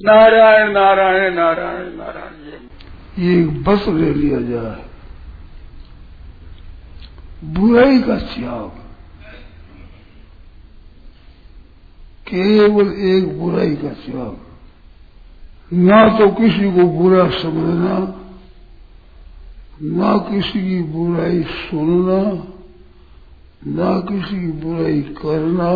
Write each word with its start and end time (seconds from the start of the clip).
नारायण 0.00 0.72
नारायण 0.72 1.34
नारायण 1.34 1.96
नारायण। 1.96 3.24
ये 3.24 3.46
बस 3.46 3.88
ले 3.88 4.14
लिया 4.14 4.40
जाए। 4.40 4.84
बुराई 7.44 8.02
का 8.02 8.16
त्याग 8.16 8.68
केवल 12.28 12.92
एक 12.92 13.38
बुराई 13.38 13.76
का 13.76 13.88
त्याग 13.88 14.36
ना 15.72 16.18
तो 16.18 16.28
किसी 16.30 16.72
को 16.72 16.82
बुरा 16.82 17.30
समझना, 17.30 17.98
ना 19.82 20.16
किसी 20.16 20.60
की 20.68 20.82
बुराई 20.82 21.42
सुनना, 21.42 22.22
ना 23.66 24.00
किसी 24.00 24.40
की 24.40 24.52
बुराई 24.52 25.02
करना, 25.02 25.70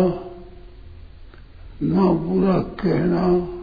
ना 1.83 2.11
बुरा 2.11 2.59
कहना। 2.59 3.58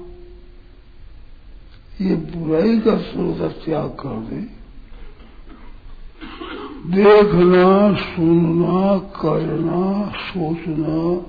ये 2.00 2.14
बुराई 2.14 2.80
का 2.80 2.96
स्रोत 2.96 3.62
त्याग 3.64 3.88
कर 3.88 4.20
दे। 4.20 4.56
देखना, 6.92 7.96
सुनना, 7.96 8.98
करना, 8.98 10.12
सोचना, 10.16 11.26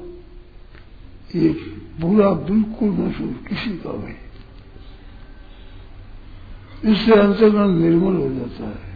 ये 1.40 1.50
बुरा 2.02 2.30
बिल्कुल 2.30 2.90
न 2.90 3.12
सुन 3.12 3.28
किसी 3.28 3.70
का 3.70 3.92
भी। 3.92 4.14
इससे 6.92 7.12
अंतर्गण 7.12 7.68
निर्मल 7.68 8.16
हो 8.16 8.30
जाता 8.30 8.70
है। 8.70 8.88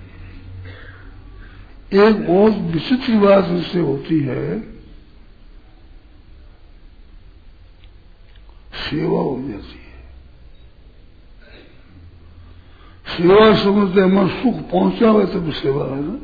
एक 2.10 2.28
बहुत 2.28 2.54
विचित्र 2.54 3.16
बात 3.16 3.46
इससे 3.50 3.80
होती 3.80 4.20
है। 4.20 4.62
सेवा 8.90 9.20
हो 9.20 9.38
जाती 9.42 9.76
है। 9.76 9.81
समझते 13.12 14.06
मन 14.08 14.28
सुख 14.42 14.58
पहुँचा 14.72 15.10
हुआ 15.10 15.26
तब 15.26 15.52
सेवा 15.52 15.86
है 15.86 16.02
ना 16.02 16.20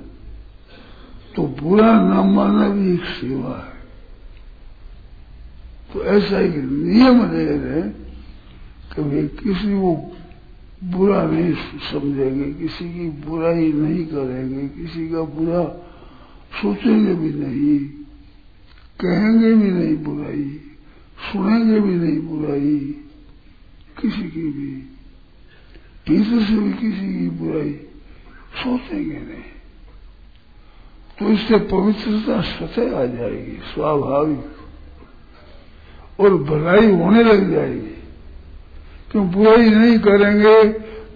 तो 1.36 1.44
बुरा 1.60 1.92
न 2.02 2.26
मानना 2.34 2.68
भी 2.70 2.94
एक 2.94 3.06
सेवा 3.20 3.56
है 3.56 3.76
तो 5.94 6.04
ऐसा 6.04 6.40
एक 6.40 6.56
नियम 6.56 7.20
ले 7.32 7.46
रहे 7.46 7.82
कि 8.92 9.02
भाई 9.02 9.28
किसी 9.38 9.72
को 9.80 9.92
बुरा 10.84 11.24
नहीं 11.24 11.54
समझेंगे 11.92 12.52
किसी 12.54 12.86
की 12.94 13.10
बुराई 13.26 13.72
नहीं 13.74 14.06
करेंगे 14.06 14.68
किसी 14.78 15.08
का 15.10 15.22
बुरा 15.36 15.64
सोचेंगे 16.62 17.14
भी 17.14 17.30
नहीं 17.34 17.78
कहेंगे 19.00 19.54
भी 19.54 19.72
नहीं 19.72 19.96
बुराई 20.04 20.46
सुनेंगे 21.18 21.80
भी 21.80 21.96
नहीं 21.96 22.20
बुराई 22.22 22.78
किसी 23.98 24.30
की 24.30 24.52
भी 24.52 24.97
किसी 26.08 26.46
से 26.46 26.54
भी 26.54 26.74
किसी 26.74 27.20
की 27.20 27.30
बुराई 27.30 27.72
सोचेंगे 28.56 29.16
नहीं। 29.16 29.44
तो 31.20 31.30
इससे 31.30 31.58
पवित्रता 31.58 32.42
स्वतः 32.42 32.98
आ 33.00 33.06
जाएगी, 33.06 33.58
स्वाभाविक। 33.74 34.46
और 36.20 36.34
भलाई 36.34 36.92
होने 36.92 37.24
लग 37.24 37.52
जाएगी। 37.52 37.96
क्यों 39.12 39.32
बुराई 39.32 39.70
नहीं 39.70 40.00
करेंगे 40.00 40.64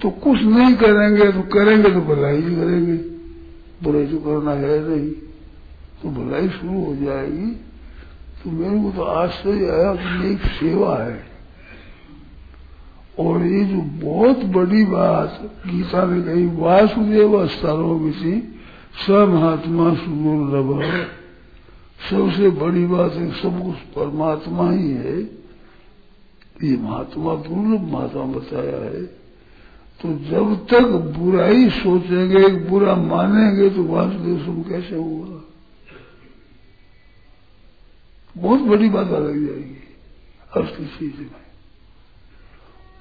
तो 0.02 0.10
कुछ 0.10 0.42
नहीं 0.42 0.76
करेंगे 0.76 1.32
तो 1.32 1.42
करेंगे 1.42 1.92
तो 1.92 2.02
भलाई 2.02 2.36
ही 2.36 2.56
करेंगे। 2.56 2.94
बुराई 3.84 4.06
तो 4.08 4.18
करना 4.18 4.52
है 4.52 4.80
नहीं 4.90 5.10
तो 6.02 6.10
भलाई 6.12 6.50
शुरू 6.50 6.84
हो 6.86 6.96
जाएगी। 6.96 7.52
तो 8.44 8.52
मेरे 8.52 8.84
को 8.84 8.92
तो 8.92 9.04
आश्चर्य 9.04 9.70
आया 9.70 9.94
कि 9.96 10.32
एक 10.32 10.46
सेवा 10.52 10.98
है। 10.98 11.31
और 13.22 13.46
ये 13.46 13.66
जो 13.66 13.82
बहुत 14.08 14.38
बड़ी 14.38 14.86
बात 14.86 15.42
गीता 15.68 16.06
ने 16.06 16.22
कही, 16.22 16.46
वासुदेव 16.46 17.48
सर्वमिति 17.48 18.60
स 19.08 19.10
महात्मा 19.10 19.94
सुदुर्लभ 19.96 21.06
सबसे 22.10 22.50
बड़ी 22.50 22.86
बात 22.86 23.14
है, 23.14 23.32
सब 23.32 23.64
कुछ 23.66 23.76
परमात्मा 23.76 24.72
ही 24.72 24.92
है। 24.92 25.22
ये 26.64 26.78
महात्मा 26.78 27.36
दुर्लभ 27.36 27.82
महात्मा 27.82 28.24
बताया 28.24 28.84
है। 28.86 29.04
तो 30.02 30.10
जब 30.30 30.68
तक 30.68 30.88
बुराई 31.18 31.70
सोचेंगे 31.70 32.48
बुरा 32.70 32.96
मानेंगे 32.96 33.70
तो 33.70 33.84
वासुदेव 33.84 34.38
सुख 34.46 34.70
कैसे 34.70 34.96
होगा? 34.96 35.42
बहुत 38.38 38.60
बड़ी 38.60 38.90
बात 38.90 39.08
लग 39.08 39.48
जाएगी। 39.48 39.78
असली 40.58 40.86
चीज़ 40.86 41.22
में 41.22 41.51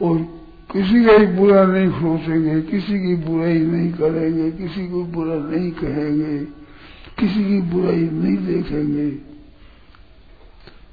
और 0.03 0.19
किसी 0.73 1.05
का 1.05 1.13
ही 1.13 1.27
बुरा 1.27 1.65
नहीं 1.65 1.91
सोचेंगे, 1.91 2.63
किसी 2.63 3.07
की 3.07 3.15
बुराई 3.15 3.59
नहीं 3.59 3.93
करेंगे, 3.93 4.51
किसी 4.51 4.89
को 4.89 5.05
बुरा 5.05 5.35
नहीं 5.35 5.71
कहेंगे, 5.71 6.39
किसी 7.19 7.45
की 7.45 7.61
बुराई 7.61 8.11
नहीं 8.13 8.47
देखेंगे। 8.47 9.11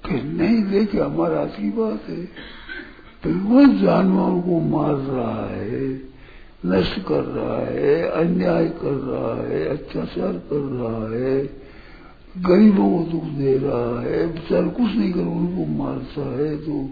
कि 0.07 0.13
नहीं 0.13 0.71
देखे, 0.71 0.99
हमारा 0.99 1.45
की 1.45 1.69
बात 1.69 2.09
है। 2.09 2.25
बिल्कुल 3.25 3.77
जानवरों 3.77 4.41
को 4.41 4.59
मार 4.59 4.93
रहा 4.93 5.49
है, 5.49 6.01
नष्ट 6.65 6.99
कर 7.07 7.23
रहा 7.23 7.57
है, 7.57 8.01
अन्याय 8.03 8.65
कर 8.65 8.91
रहा 8.91 9.47
है, 9.47 9.65
अत्याचार 9.65 10.33
कर 10.33 10.59
रहा 10.59 11.15
है, 11.15 11.49
गरीबों 12.37 13.03
को 13.03 13.11
दुख 13.11 13.23
दे 13.23 13.57
रहा 13.57 14.01
है, 14.01 14.33
बेचार 14.33 14.67
कुछ 14.67 14.95
नहीं 14.95 15.13
कर, 15.13 15.19
उनको 15.19 15.83
मारता 15.83 16.21
है 16.21 16.57
तो 16.57 16.89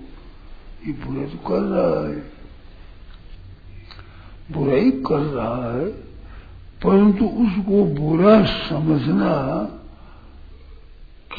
ये 0.87 0.93
बुरा 0.93 1.27
तो 1.27 1.37
कर 1.37 1.59
रहा 1.59 2.07
है। 2.07 2.35
बुराई 4.51 4.91
कर 4.91 5.19
रहा 5.19 5.73
है, 5.73 5.85
परंतु 6.83 7.25
उसको 7.25 7.85
बुरा 7.85 8.45
समझना 8.45 9.63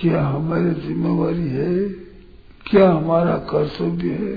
क्या 0.01 0.27
हमारी 0.27 0.81
जिम्मेवारी 0.81 1.49
है? 1.49 1.89
क्या 2.67 2.91
हमारा 2.91 3.37
कर्तव्य 3.37 4.11
है? 4.11 4.37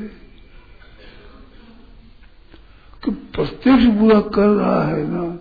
कि 3.03 3.12
प्रत्यक्ष 3.12 3.86
बुरा 3.86 4.22
कर 4.22 4.48
रहा 4.48 4.84
है 4.84 5.08
ना? 5.08 5.40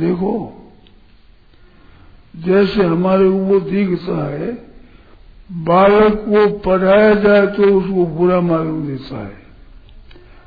देखो, 0.00 0.60
जैसे 2.36 2.82
हमारे 2.82 3.24
वो 3.24 3.60
दिखता 3.60 4.28
है 4.28 4.73
बालक 5.50 6.14
को 6.28 6.46
पढ़ाया 6.58 7.14
जाए 7.14 7.46
तो 7.46 7.62
उसको 7.78 8.06
बुरा 8.06 8.40
मालूम 8.40 8.86
देता 8.86 9.18
है। 9.18 9.42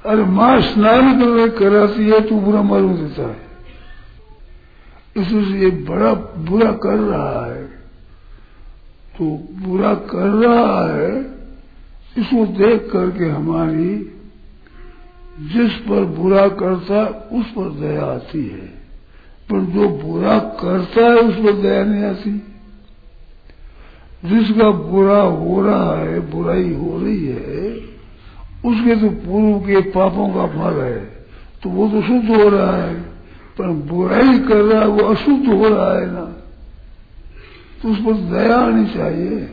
अरे 0.06 0.24
माँ 0.24 0.60
स्नान 0.62 1.20
कर 1.20 1.50
कराती 1.50 2.10
है 2.10 2.20
तो 2.20 2.36
बुरा 2.36 2.62
मालूम 2.62 2.96
देता 2.98 3.28
है। 3.28 3.46
इसलिए 5.18 5.72
बड़ा 5.72 6.14
बुरा 6.44 6.72
कर 6.72 6.98
रहा 6.98 7.46
है। 7.46 7.64
तो 9.18 9.26
बुरा 9.60 9.94
कर 9.94 10.28
रहा 10.38 10.82
है, 10.94 11.12
इसको 12.18 12.46
देख 12.46 12.90
करके 12.94 13.26
हमारी 13.26 13.90
जिस 15.48 15.74
पर 15.80 16.06
बुरा 16.16 16.48
करता 16.48 16.96
है 16.96 17.10
उस 17.40 17.46
पर 17.48 17.70
दया 17.80 18.06
आती 18.06 18.48
है। 18.48 18.68
पर 19.50 19.66
जो 19.66 19.88
बुरा 19.90 20.38
करता 20.40 21.02
है, 21.02 21.16
उस 21.16 21.36
पर 21.36 21.52
दया 21.52 21.84
नहीं 21.84 22.04
आती। 22.04 22.32
जिसका 24.26 24.70
बुरा 24.72 25.22
हो 25.22 25.62
रहा 25.62 26.00
है, 26.00 26.20
बुराई 26.20 26.74
हो 26.74 27.00
रही 27.04 27.26
है, 27.26 27.72
उसके 28.66 28.96
तो 28.96 29.10
पूर्व 29.10 29.60
के 29.60 29.82
पापों 29.82 30.30
का 30.30 30.46
फल 30.48 30.82
है। 30.82 31.00
तो 31.64 31.70
वो 31.70 31.88
तो 31.90 32.02
शुद्ध 32.02 32.42
हो 32.42 32.50
रहा 32.50 32.76
है, 32.76 33.02
पर 33.58 33.68
बुराई 33.68 34.40
कर 34.40 34.62
रहा 34.62 34.82
है, 34.82 34.88
वो 34.88 35.04
अशुद्ध 35.04 35.48
हो 35.48 35.70
रहा 35.70 35.94
है 35.94 36.12
ना। 36.12 36.26
तो 37.82 37.90
उस 37.90 37.98
पर 37.98 38.14
दया 38.14 38.58
आनी 38.58 38.86
चाहिए। 38.86 39.50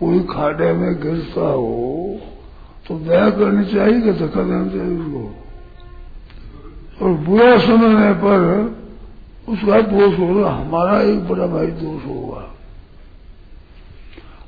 कोई 0.00 0.20
खाडे 0.20 0.72
में 0.72 1.02
गिरता 1.02 1.40
हो 1.40 2.20
तो 2.88 2.98
दया 2.98 3.30
करनी 3.30 3.64
चाहिए 3.64 4.00
कि 4.00 4.12
धक्का 4.12 4.42
देना 4.42 4.68
चाहिए 4.68 4.98
उसको। 4.98 5.34
और 7.02 7.12
बुरा 7.12 7.58
समझने 7.58 8.12
पर 8.12 8.40
उसका 9.48 9.80
दोष 9.80 10.18
होगा 10.18 10.50
हमारा 10.50 11.00
एक 11.00 11.28
बड़ा 11.28 11.46
भाई 11.46 11.66
दोष 11.66 12.06
होगा। 12.06 12.54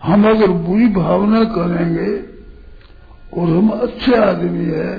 हम 0.07 0.29
अगर 0.29 0.51
बुरी 0.65 0.87
भावना 0.95 1.43
करेंगे 1.53 2.11
और 3.33 3.49
हम 3.49 3.69
अच्छे 3.71 4.15
आदमी 4.17 4.65
है 4.67 4.97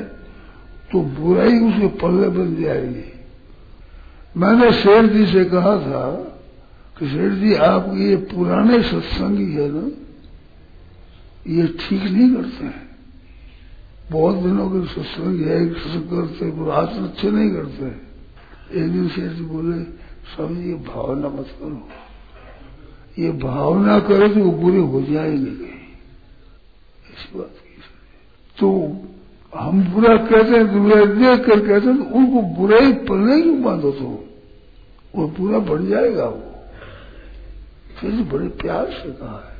तो 0.91 1.01
बुराई 1.19 1.59
उसके 1.59 1.87
पल्ले 1.99 2.29
बन 2.29 2.55
जाएगी। 2.55 3.03
मैंने 4.35 4.71
शेर 4.73 5.07
जी 5.07 5.25
से 5.27 5.43
कहा 5.45 5.75
था 5.79 6.03
कि 6.97 7.07
शेर 7.09 7.31
जी 7.33 7.53
आप 7.63 7.91
ये 7.97 8.15
पुराने 8.31 8.81
सत्संगी 8.83 9.51
है 9.53 9.69
ना, 9.71 9.85
ये 11.47 11.67
ठीक 11.79 12.03
नहीं 12.03 12.29
करते 12.35 12.65
हैं। 12.65 12.85
बहुत 14.11 14.35
दिनों 14.37 14.69
के 14.69 14.85
सत्संग 14.87 15.39
है, 15.41 15.61
एक 15.61 15.77
सत्संग 15.77 16.09
करते 16.09 16.71
आचरण 16.71 17.03
अच्छे 17.03 17.31
नहीं 17.31 17.49
करते 17.51 17.85
एक 18.73 18.91
दिन 18.91 19.07
शेर 19.09 19.31
जी 19.33 19.43
बोले, 19.45 19.81
स्वामी, 20.27 20.69
ये 20.69 20.75
भावना 20.85 21.27
मत 21.29 21.49
करो। 21.59 21.79
ये 23.19 23.31
भावना 23.31 23.99
करे 23.99 24.29
तो 24.29 24.39
वो 24.39 24.51
बुरे 24.51 24.77
हो 24.77 25.01
जाएँगे 25.01 25.51
ऐसी 27.11 27.39
बात 27.39 27.49
की 27.49 27.81
तो 28.59 28.69
हम 29.59 29.83
बुरा 29.83 30.17
कहते 30.17 30.57
हैं 30.57 30.73
तो 30.73 30.79
बुराई 30.79 31.05
देख 31.05 31.45
कर 31.45 31.59
कहते 31.59 31.87
हैं 31.87 31.97
तो 31.97 32.15
उनको 32.15 32.41
बुराई 32.41 32.93
पढ़ने 32.93 33.41
क्यों 33.41 33.63
बांधो 33.63 33.91
तो 33.91 34.23
वो 35.15 35.27
पूरा 35.27 35.59
बढ़ 35.59 35.81
जाएगा 35.81 36.25
वो। 36.25 36.43
फिर 37.99 38.11
बड़े 38.11 38.47
प्यार 38.47 38.85
से 38.85 39.09
कहा 39.11 39.43
है। 39.47 39.57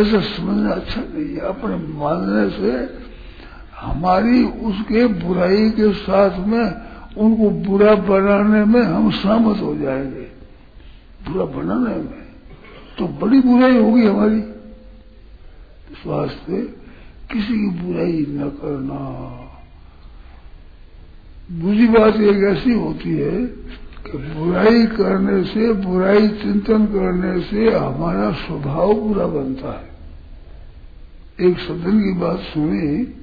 ऐसा 0.00 0.20
समझना 0.20 0.70
अच्छा 0.70 1.00
नहीं 1.00 1.34
है। 1.34 1.40
अपने 1.40 1.76
मानने 1.76 2.50
से 2.50 2.94
हमारी 3.76 4.44
उसके 4.44 5.06
बुराई 5.06 5.70
के 5.70 5.92
साथ 5.92 6.46
में, 6.46 6.74
उनको 7.16 7.50
बुरा 7.50 7.94
बनाने 7.94 8.64
में 8.64 8.82
हम 8.82 9.10
सहमत 9.10 9.62
हो 9.62 9.76
जाएँगे। 9.76 10.35
बुरा 11.28 11.44
बनाने 11.44 11.96
में 11.96 12.26
तो 12.98 13.08
बड़ी 13.08 13.40
बुराई 13.40 13.78
होगी 13.78 14.06
हमारी। 14.06 14.40
वास्ते 16.06 16.62
किसी 17.32 17.54
की 17.54 17.68
बुराई 17.68 18.26
न 18.28 18.48
करना। 18.48 18.98
बुरी 21.52 21.86
बात 21.86 22.16
एक 22.16 22.44
ऐसी 22.44 22.72
होती 22.72 23.10
है 23.10 23.46
कि 24.06 24.18
बुराई 24.18 24.86
करने 24.86 25.44
से, 25.44 25.72
बुराई 25.72 26.28
चिंतन 26.28 26.86
करने 26.86 27.40
से 27.40 27.70
हमारा 27.70 28.32
स्वभाव 28.32 28.94
बुरा 28.94 29.26
बनता 29.26 29.78
है। 29.78 29.88
एक 31.40 31.58
सज्जन 31.58 32.02
की 32.02 32.12
बात 32.12 32.38
सुनी। 32.38 33.14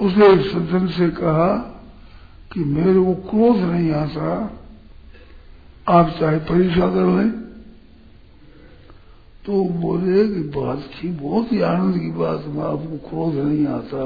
उसने 0.00 0.26
एक 0.26 0.40
सज्जन 0.40 0.88
से 0.88 1.08
कहा 1.08 1.56
कि 2.52 2.60
मेरे 2.60 2.94
को 2.94 3.14
क्रोध 3.14 3.56
नहीं 3.56 3.92
आता। 3.92 4.58
आप 5.88 6.16
चाहे 6.20 6.38
परीक्षा 6.38 6.86
कर 6.86 7.06
लें। 7.06 7.30
तो 9.46 9.64
बोले 9.64 10.24
कि 10.24 10.40
बात 10.56 10.78
थी 10.78 11.08
बहुत 11.10 11.52
ही 11.52 11.60
आनंद 11.60 11.98
की 11.98 12.10
बात 12.10 12.44
में 12.46 12.62
आपको 12.62 12.96
क्रोध 13.08 13.34
नहीं 13.34 13.66
आता। 13.66 14.04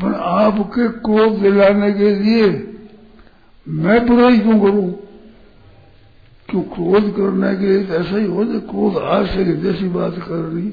पर 0.00 0.14
आपके 0.14 0.88
क्रोध 0.88 1.40
दिलाने 1.42 1.92
के 1.92 2.14
लिए, 2.14 2.46
मैं 3.66 4.06
बुराई 4.06 4.38
क्यों 4.38 4.60
करूँ? 4.60 4.92
क्यों 6.48 6.62
क्रोध 6.62 7.16
करने 7.16 7.56
के 7.56 7.66
लिए 7.66 7.96
ऐसा 7.96 8.16
ही 8.16 8.26
हो 8.26 8.44
जाए 8.44 8.60
क्रोध 8.60 8.96
आ 8.96 9.22
सके 9.24 9.56
जैसी 9.56 9.88
बात 9.88 10.14
करनी 10.18 10.70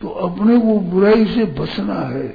तो 0.00 0.08
अपने 0.08 0.58
को 0.58 0.78
बुराई 0.80 1.24
से 1.26 1.44
बचना 1.44 1.94
है। 1.94 2.28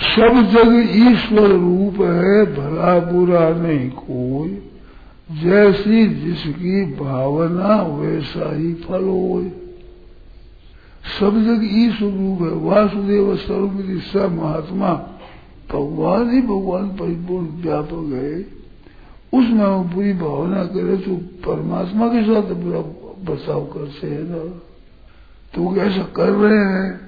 सब 0.00 0.40
जग 0.52 0.90
ईश्वर 0.96 1.48
रूप 1.48 2.00
है, 2.00 2.44
भला 2.56 2.98
बुरा 3.12 3.48
नहीं 3.50 3.90
कोई। 3.90 4.69
जैसी 5.30 6.06
जिसकी 6.06 6.94
भावना 6.96 7.82
वैसा 7.82 8.56
ही 8.56 8.74
फल 8.74 9.04
हो 9.04 9.50
सब 11.20 11.30
जग 11.30 11.60
ईश्वर 11.62 12.08
रूप 12.08 12.42
है। 12.42 12.48
वासुदेव 12.48 13.36
स्वरूप 13.36 13.72
सब 14.12 14.32
महात्मा 14.32 14.94
भगवान 15.72 16.30
ही 16.30 16.42
भगवान 16.42 16.88
परिपूर्ण 16.88 17.46
व्यापक 17.46 18.10
है। 18.14 18.40
उसमें 19.38 19.64
हम 19.64 19.88
पूरी 19.94 20.12
भावना 20.12 20.64
करे 20.64 20.96
तो 20.96 21.16
परमात्मा 21.16 22.08
के 22.08 22.22
साथ 22.22 22.42
पूरा 22.42 22.80
बर्ताव 23.24 23.64
करते 23.64 24.06
है 24.06 24.22
ना। 24.22 24.62
तो 25.54 25.76
ऐसा 25.76 26.02
कर 26.02 26.30
रहे 26.30 26.58
हैं। 26.58 27.00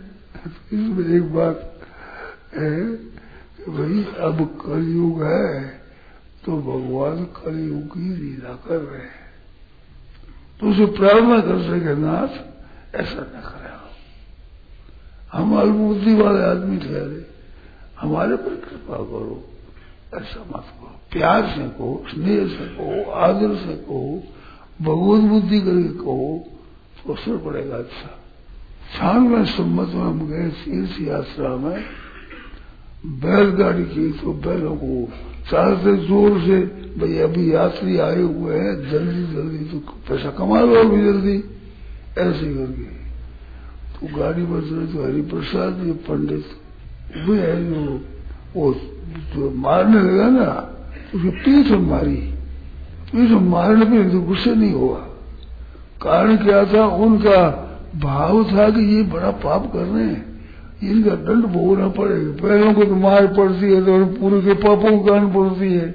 इसमें 0.73 1.17
एक 1.17 1.35
बात 1.35 1.81
है 2.55 2.81
कि 2.81 3.71
भाई, 3.71 4.05
अब 4.21 4.61
कलयुग 4.67 5.23
है। 5.23 5.82
तो 6.45 6.53
भगवान 6.57 7.25
कलयुग 7.25 7.87
की 7.87 8.17
लीला 8.17 8.55
कर 8.55 8.77
रहे 8.77 9.03
हैं। 9.03 9.33
तो 10.61 10.71
उसे 10.71 10.87
प्रार्थना 10.87 11.41
कर 11.41 11.63
सके 11.63 11.95
नाथ, 11.95 12.53
ऐसा 12.95 13.21
न 13.21 13.43
करे 13.45 13.63
हम 15.33 15.59
अल्पबुद्धि 15.59 16.15
वाले 16.15 16.43
आदमी 16.45 16.79
ठहरे। 16.79 17.27
हमारे 18.01 18.37
पर 18.37 18.57
कृपा 18.57 18.97
करो। 18.97 19.49
ऐसा 20.15 20.41
मत 20.41 20.65
करो। 20.65 21.01
प्यार 21.13 21.47
से 21.47 21.69
कहो, 21.69 22.05
स्नेह 22.11 22.49
से 22.49 22.67
कहो, 22.67 23.11
आदर 23.11 23.57
से 23.57 23.77
कहो, 23.77 24.23
भगवत 24.83 25.31
बुद्धि 25.31 25.61
करके 25.61 25.89
कहो 25.89 26.45
तो 27.07 27.13
असर 27.13 27.37
पड़ेगा 27.37 27.77
अच्छा। 27.77 28.19
छान 28.97 29.23
में 29.23 29.45
सम्मत 29.45 29.89
में 29.89 30.03
हम 30.03 30.29
गए 30.29 30.49
तीर्थ 30.49 31.01
यात्रा 31.01 31.57
में 31.57 31.85
बैलगाड़ी 33.03 33.85
की 33.85 34.11
तो 34.13 34.33
बैलों 34.33 34.77
को 34.77 35.09
चाहते 35.51 35.97
ज़ोर 36.07 36.41
से, 36.41 36.61
भाई 36.99 37.19
अभी 37.19 37.53
यात्री 37.55 37.97
आए 37.99 38.23
हुए 38.23 38.57
हैं, 38.57 38.91
जल्दी 38.91 39.23
जल्दी 39.35 39.65
तो 39.65 39.79
पैसा 40.09 40.31
कमा 40.31 40.61
लो 40.61 40.75
अभी 40.75 41.03
जल्दी। 41.05 41.37
ऐसे 42.19 42.47
करके। 42.55 42.85
तो 43.93 44.17
गाड़ी 44.19 44.43
पर 44.43 44.61
चले 44.61 44.87
तो 44.87 45.05
हरिप्रसाद, 45.05 45.83
ये 45.87 45.93
पंडित 45.93 46.45
वे 47.27 47.39
है, 47.39 47.57
जो 47.65 48.01
वो 48.57 48.73
जो 49.35 49.51
मारने 49.51 50.01
लगा 50.01 50.29
ना 50.29 50.51
उसकी 51.15 51.31
पीठ 51.31 51.71
मारी। 51.81 52.17
पीठ 53.13 53.31
मारने 53.31 53.85
पे 53.85 54.11
तो 54.11 54.21
गुस्से 54.21 54.55
नहीं 54.55 54.73
हुआ। 54.73 54.99
कारण 56.03 56.37
क्या 56.37 56.65
था? 56.65 56.87
उनका 56.87 57.41
भाव 57.97 58.45
था 58.45 58.69
कि 58.71 58.85
ये 58.95 59.03
बड़ा 59.03 59.31
पाप 59.31 59.73
कर 59.73 59.85
रहे 59.85 60.05
हैं। 60.05 60.32
इनका 60.83 61.15
दंड 61.25 61.45
भोगना 61.47 61.89
पड़ेगा। 61.89 62.31
पैरों 62.43 62.73
को 62.75 62.85
तो 62.85 62.95
मार 62.97 63.27
पड़ती 63.35 63.73
है 63.73 63.81
तो 63.87 64.05
पूरे 64.15 64.41
के 64.41 64.55
पापों 64.63 64.91
को 64.91 65.05
कान 65.05 65.33
पड़ती 65.33 65.73
है। 65.73 65.95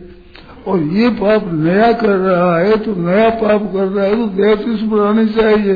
और 0.68 0.80
ये 0.94 1.10
पाप 1.16 1.50
नया 1.54 1.92
कर 1.94 2.16
रहा 2.20 2.58
है 2.58 2.78
तो 2.78 2.96
नया 3.02 3.30
पाप 3.42 3.72
कर 3.74 3.88
रहा 3.88 4.06
है 4.06 4.16
तो 4.16 4.28
देह 4.36 4.56
तो 4.56 4.88
बनानी 4.88 5.26
चाहिए। 5.30 5.76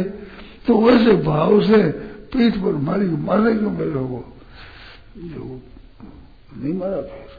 तो 0.68 0.78
वैसे 0.78 1.16
भाव 1.24 1.62
से 1.62 1.82
पीठ 2.32 2.58
पर 2.58 2.74
मारी 2.82 3.08
मारे 3.26 3.54
क्यों 3.56 3.72
पैरों 3.76 4.08
को 4.08 4.24
नहीं 6.54 6.74
मारा 6.74 7.02
फिर 7.02 7.30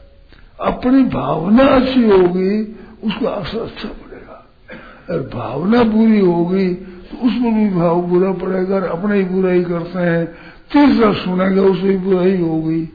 अपनी 0.61 1.03
भावना 1.09 1.63
अच्छी 1.67 2.03
होगी, 2.03 2.61
उसका 3.03 3.29
असर 3.31 3.59
अच्छा 3.59 3.89
पड़ेगा। 3.89 4.37
अगर 5.09 5.21
भावना 5.29 5.83
बुरी 5.85 6.19
होगी 6.19 6.67
तो 6.73 7.27
उसमें 7.27 7.53
भी 7.53 7.67
भाव 7.75 8.01
बुरा 8.03 8.31
पड़ेगा 8.41 8.77
अपने 8.89 9.17
ही 9.17 9.23
बुराई 9.25 9.63
करते 9.63 9.99
हैं। 10.01 10.25
तीसरा 10.73 11.13
सुनेगा 11.13 11.61
उसे 11.61 11.97
बुराई 11.97 12.37
होगी 12.37 12.85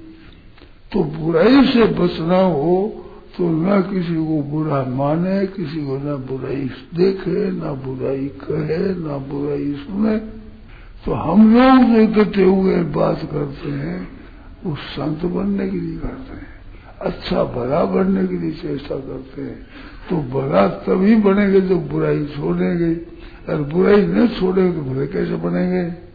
तो 0.92 1.04
बुराई 1.04 1.66
से 1.66 1.84
बचना 1.84 2.38
हो 2.38 3.04
तो 3.36 3.48
न 3.48 3.80
किसी 3.82 4.14
को 4.14 4.42
बुरा 4.42 4.84
माने, 4.84 5.46
किसी 5.46 5.86
को 5.86 5.96
न 5.96 6.16
बुराई 6.28 6.70
देखे, 6.94 7.50
ना 7.50 7.72
बुराई 7.72 8.26
कहे, 8.26 8.78
ना 8.94 9.18
बुराई 9.18 9.72
सुने। 9.72 10.16
तो 11.04 11.12
हम 11.12 11.54
लोग 11.54 11.82
जो 11.84 12.00
इकट्ठे 12.00 12.44
हुए 12.44 12.82
बात 12.82 13.20
करते 13.22 13.70
हैं, 13.70 14.08
वो 14.64 14.74
संत 14.74 15.24
बनने 15.24 15.68
के 15.68 15.80
लिए 15.80 15.98
करते 15.98 16.34
हैं 16.34 16.46
अच्छा 17.00 17.44
भला 17.44 17.84
बनने 17.84 18.26
के 18.26 18.38
लिए 18.38 18.50
चेष्टा 18.50 18.96
करते 18.96 19.42
हैं। 19.42 19.66
तो 20.10 20.16
भला 20.16 20.68
तभी 20.68 21.14
बनेंगे 21.14 21.60
जब 21.60 21.88
बुराई 21.88 22.24
छोड़ेंगे। 22.24 22.94
और 23.48 23.62
बुराई 23.62 24.06
न 24.06 24.26
छोड़ेंगे 24.26 24.72
तो 24.72 24.82
भले 24.82 25.06
कैसे 25.06 25.36
बनेंगे? 25.36 26.07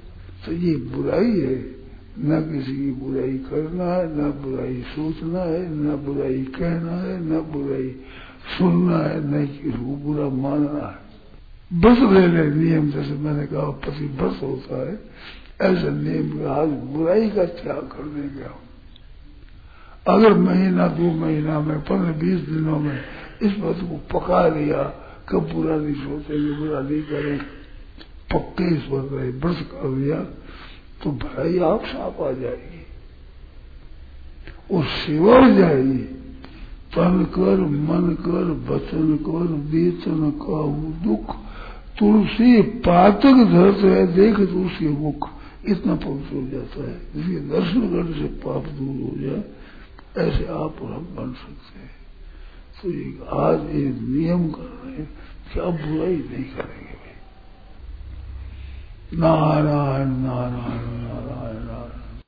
तो 0.46 0.52
ये 0.52 0.76
बुराई 0.76 1.40
है। 1.40 1.84
न 2.20 2.52
किसी 2.54 2.78
की 2.78 2.92
बुराई 2.92 3.38
करना 3.38 3.84
है, 3.84 4.18
न 4.18 4.32
बुराई 4.32 4.82
सोचना 4.82 5.40
है, 5.40 5.76
न 5.76 5.96
बुराई 5.96 6.44
कहना 6.44 6.92
है, 6.92 7.26
न 7.26 7.40
बुराई 7.40 7.90
सुनना 8.58 8.98
है, 8.98 9.44
न 9.44 9.48
किसी 9.48 9.72
को 9.72 9.96
बुरा 9.96 10.30
मानना 10.30 10.88
है। 10.88 11.04
बस 11.82 12.12
ले 12.14 12.28
ले 12.28 12.56
नियम, 12.56 12.92
जैसे 12.92 13.14
मैंने 13.14 13.46
कहा, 13.46 13.72
पति 13.72 14.08
बस 14.08 14.40
होता 14.44 14.90
है। 14.90 15.00
ऐसे 15.62 15.90
नियम 15.90 16.40
का 16.40 16.52
आज 16.52 16.70
बुराई 16.70 17.30
का 17.30 17.46
त्याग 17.46 17.78
कर 17.78 18.04
देंगे 18.04 18.64
अगर 20.08 20.34
महीना, 20.34 20.88
दो 20.88 21.04
महीना 21.04 21.60
में, 21.60 21.80
पंद्रह, 21.80 22.12
बीस 22.12 22.40
दिनों 22.40 22.80
में 22.80 23.00
इस 23.42 23.52
बात 23.52 23.76
को 23.76 24.20
पका 24.20 24.48
लिया, 24.48 24.84
कब 25.30 25.52
बुरा 25.54 25.78
नहीं 25.78 25.96
सोचेंगे, 25.96 26.52
बुरा 26.52 26.82
नहीं 26.82 27.02
करेंगे। 27.02 27.63
पक्के 28.34 28.76
इस 28.76 28.82
पर 28.82 29.02
रहे। 29.02 29.30
व्रत 29.30 29.70
कर 29.72 29.96
दिया 29.96 30.20
तो 31.04 31.12
भलाई 31.12 31.60
आप 31.60 31.86
साफ़ 31.86 32.22
आ 32.22 32.32
जाएगी 32.32 32.84
और 34.76 34.86
सेवा 34.86 35.46
हो 35.46 35.52
जाएगी 35.52 36.24
तन 36.94 37.24
कर, 37.24 37.58
मन 37.60 38.18
कर, 38.20 38.74
वचन 38.74 39.18
कर 39.18 39.54
वेतन 39.72 40.32
का 40.32 40.62
दुख। 41.06 41.36
तुलसी 42.00 42.62
पातक 42.62 43.34
धरते 43.52 43.88
है, 43.88 44.14
देख 44.14 44.36
तुलसी 44.36 44.88
मुख। 44.88 45.30
इतना 45.66 45.96
पवित्र 45.96 46.36
हो 46.36 46.48
जाता 46.48 46.92
है। 46.92 46.98
इसलिए 47.16 47.40
दर्शन 47.40 47.82
करने 47.82 48.20
से 48.20 48.26
पाप 48.26 48.64
दूर 48.64 49.12
हो 49.12 49.22
जाए। 49.22 49.44
ऐसे 50.28 50.46
आप 50.46 50.76
और 50.82 50.94
हम 50.94 51.08
बन 51.16 51.34
सकते 51.34 51.80
हैं। 51.80 51.92
तो 52.82 52.90
ये 52.92 53.20
आज 53.30 53.76
ये 53.76 53.90
नियम 54.16 54.48
कर 54.50 54.82
रहे 54.86 54.96
हैं 54.96 55.10
कि 55.54 55.60
अब 55.60 55.72
बुराई 55.72 56.16
नहीं 56.16 56.44
करेंगे। 56.44 57.03
Narayan, 59.18 60.24
Narayan, 60.24 60.86
Narayan. 61.06 61.43